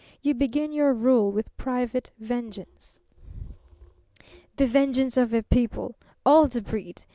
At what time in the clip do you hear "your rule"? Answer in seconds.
0.71-1.31